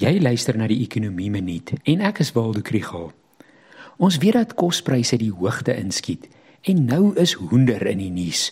Jy 0.00 0.22
luister 0.24 0.56
na 0.56 0.64
die 0.70 0.80
Ekonomie 0.80 1.28
Minuut 1.28 1.74
en 1.84 2.00
ek 2.00 2.22
is 2.24 2.30
Waldo 2.32 2.62
Krügel. 2.64 3.10
Ons 4.00 4.16
weet 4.22 4.38
dat 4.38 4.54
kospryse 4.56 5.18
die 5.20 5.28
hoogte 5.28 5.74
inskiet 5.76 6.30
en 6.64 6.86
nou 6.88 7.10
is 7.20 7.34
hoender 7.36 7.84
in 7.90 8.00
die 8.00 8.10
nuus. 8.10 8.46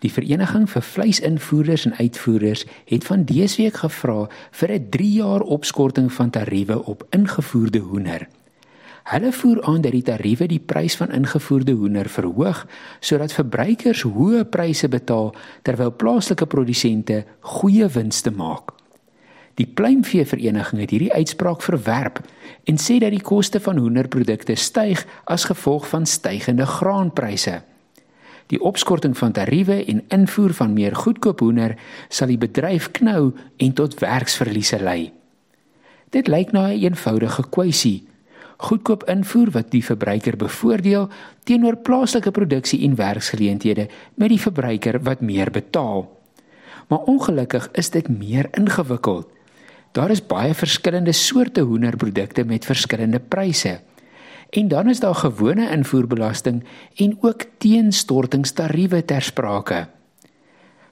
Die 0.00 0.08
Vereniging 0.08 0.64
vir 0.72 0.84
Vleisinvoerders 0.88 1.84
en 1.90 1.96
Uitvoerders 1.98 2.64
het 2.88 3.04
van 3.04 3.26
dese 3.28 3.60
week 3.60 3.76
gevra 3.82 4.24
vir 4.60 4.72
'n 4.72 4.88
3 4.90 5.12
jaar 5.12 5.42
opskorting 5.44 6.12
van 6.12 6.30
tariewe 6.30 6.84
op 6.84 7.06
ingevoerde 7.10 7.78
hoender. 7.78 8.28
Hulle 9.04 9.32
voer 9.32 9.62
aan 9.62 9.80
dat 9.80 9.92
die 9.92 10.02
tariewe 10.02 10.46
die 10.46 10.64
prys 10.64 10.96
van 10.96 11.12
ingevoerde 11.12 11.72
hoender 11.72 12.08
verhoog 12.08 12.66
sodat 13.00 13.32
verbruikers 13.32 14.02
hoë 14.02 14.44
pryse 14.44 14.88
betaal 14.88 15.34
terwyl 15.62 15.92
plaaslike 15.92 16.46
produsente 16.46 17.24
goeie 17.40 17.88
winste 17.88 18.30
maak. 18.30 18.83
Die 19.54 19.66
pluimveevereniging 19.66 20.80
het 20.82 20.90
hierdie 20.90 21.12
uitspraak 21.12 21.62
verwerp 21.62 22.18
en 22.66 22.78
sê 22.80 22.98
dat 22.98 23.14
die 23.14 23.22
koste 23.22 23.60
van 23.62 23.78
hoenderprodukte 23.78 24.56
styg 24.58 25.04
as 25.30 25.46
gevolg 25.46 25.86
van 25.88 26.06
stygende 26.06 26.66
graanpryse. 26.66 27.60
Die 28.50 28.60
opskorting 28.60 29.14
van 29.16 29.32
tariewe 29.32 29.84
en 29.84 30.02
invoer 30.08 30.52
van 30.58 30.72
meer 30.74 30.96
goedkoop 30.96 31.40
hoender 31.40 31.76
sal 32.08 32.32
die 32.32 32.40
bedryf 32.40 32.90
knou 32.98 33.32
en 33.56 33.72
tot 33.72 33.94
werksverliese 34.02 34.82
lei. 34.82 35.12
Dit 36.10 36.28
lyk 36.28 36.52
na 36.52 36.66
'n 36.66 36.72
een 36.72 36.82
eenvoudige 36.82 37.48
kwessie. 37.48 38.06
Goedkoop 38.56 39.04
invoer 39.04 39.50
wat 39.50 39.70
die 39.70 39.84
verbruiker 39.84 40.36
bevoordeel 40.36 41.08
teenoor 41.44 41.76
plaaslike 41.76 42.30
produksie 42.30 42.82
en 42.82 42.94
werksgeleenthede 42.94 43.88
met 44.14 44.28
die 44.28 44.40
verbruiker 44.40 45.02
wat 45.02 45.20
meer 45.20 45.50
betaal. 45.50 46.20
Maar 46.88 46.98
ongelukkig 46.98 47.68
is 47.72 47.90
dit 47.90 48.08
meer 48.08 48.48
ingewikkeld. 48.50 49.33
Daar 49.94 50.10
is 50.10 50.24
baie 50.26 50.54
verskillende 50.54 51.12
soorte 51.12 51.60
hoenderprodukte 51.60 52.44
met 52.44 52.64
verskillende 52.64 53.20
pryse. 53.20 53.80
En 54.50 54.68
dan 54.68 54.88
is 54.88 55.00
daar 55.00 55.14
gewone 55.14 55.70
invoerbelasting 55.70 56.64
en 56.94 57.16
ook 57.20 57.44
teenstortingstariewe 57.58 59.04
ter 59.04 59.22
sprake. 59.22 59.86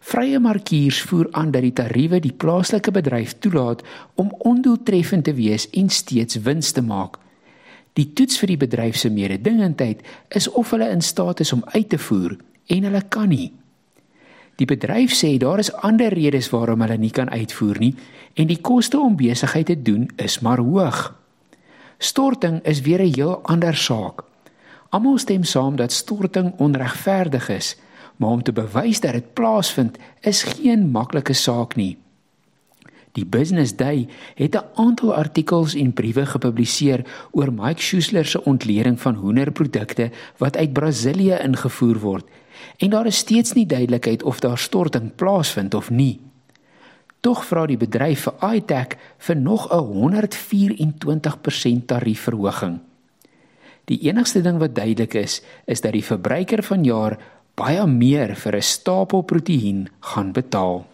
Vrye 0.00 0.38
markiers 0.38 1.00
voer 1.02 1.28
aan 1.30 1.50
dat 1.50 1.62
die 1.62 1.72
tariewe 1.72 2.20
die 2.20 2.32
plaaslike 2.32 2.90
bedryf 2.90 3.34
toelaat 3.38 3.82
om 4.14 4.34
ondoeltreffend 4.38 5.24
te 5.24 5.34
wees 5.34 5.70
en 5.70 5.88
steeds 5.88 6.36
wins 6.44 6.72
te 6.72 6.82
maak. 6.82 7.16
Die 7.92 8.12
toets 8.12 8.38
vir 8.38 8.52
die 8.52 8.60
bedryf 8.60 8.96
se 8.96 9.10
mededingendheid 9.10 10.04
is 10.28 10.48
of 10.48 10.70
hulle 10.70 10.88
in 10.92 11.00
staat 11.00 11.40
is 11.40 11.52
om 11.52 11.64
uit 11.64 11.88
te 11.88 11.98
voer 11.98 12.36
en 12.66 12.88
hulle 12.88 13.02
kan 13.08 13.28
nie. 13.28 13.52
Die 14.60 14.68
bedryf 14.68 15.14
sê 15.16 15.38
daar 15.40 15.58
is 15.62 15.72
ander 15.72 16.12
redes 16.12 16.50
waarom 16.52 16.82
hulle 16.84 16.98
nie 17.00 17.12
kan 17.16 17.30
uitvoer 17.32 17.78
nie 17.80 17.94
en 18.36 18.50
die 18.50 18.60
koste 18.60 18.98
om 19.00 19.16
besigheid 19.16 19.70
te 19.70 19.76
doen 19.82 20.04
is 20.20 20.40
maar 20.44 20.60
hoog. 20.60 20.98
Storting 21.98 22.60
is 22.68 22.82
weer 22.84 23.00
'n 23.00 23.14
heel 23.14 23.40
ander 23.42 23.76
saak. 23.76 24.24
Almal 24.90 25.18
stem 25.18 25.44
saam 25.44 25.76
dat 25.76 25.92
storting 25.92 26.52
onregverdig 26.58 27.48
is, 27.48 27.76
maar 28.16 28.30
om 28.30 28.42
te 28.42 28.52
bewys 28.52 29.00
dat 29.00 29.12
dit 29.12 29.32
plaasvind 29.34 29.98
is 30.20 30.42
geen 30.42 30.90
maklike 30.90 31.32
saak 31.32 31.76
nie. 31.76 31.96
Die 33.12 33.26
Business 33.26 33.76
Day 33.76 34.08
het 34.34 34.54
'n 34.54 34.64
aantal 34.74 35.14
artikels 35.14 35.74
en 35.74 35.92
briewe 35.92 36.26
gepubliseer 36.26 37.04
oor 37.30 37.52
Mike 37.52 37.82
Schuessler 37.82 38.26
se 38.26 38.44
ontleding 38.44 39.00
van 39.00 39.14
hoenderprodukte 39.14 40.10
wat 40.36 40.56
uit 40.56 40.72
Brasilië 40.72 41.38
ingevoer 41.42 41.98
word 41.98 42.24
en 42.78 42.90
daar 42.90 43.06
is 43.06 43.16
steeds 43.16 43.52
nie 43.52 43.66
duidelikheid 43.66 44.22
of 44.22 44.40
daar 44.40 44.58
storting 44.58 45.14
plaasvind 45.14 45.74
of 45.74 45.90
nie. 45.90 46.20
Tog 47.20 47.44
vra 47.44 47.66
die 47.66 47.76
bedryf 47.76 48.28
vir 48.28 48.34
iTech 48.54 48.86
vir 49.18 49.36
nog 49.36 49.72
'n 49.72 49.78
124% 49.78 51.86
tariefverhoging. 51.86 52.78
Die 53.84 53.98
enigste 54.08 54.40
ding 54.40 54.58
wat 54.58 54.74
duidelik 54.74 55.14
is, 55.14 55.42
is 55.66 55.80
dat 55.80 55.92
die 55.92 56.04
verbruiker 56.04 56.62
vanjaar 56.62 57.18
baie 57.54 57.86
meer 57.86 58.36
vir 58.36 58.56
'n 58.56 58.62
stapel 58.62 59.22
proteïen 59.22 59.88
gaan 60.00 60.32
betaal. 60.32 60.89